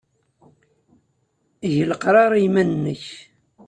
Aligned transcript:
Eg 1.67 1.75
leqrar 1.89 2.31
i 2.35 2.39
yiman-nnek. 2.43 3.03